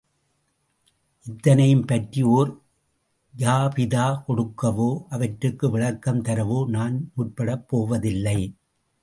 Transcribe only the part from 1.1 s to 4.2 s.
இத்தனையையும் பற்றி ஒரு ஜாபிதா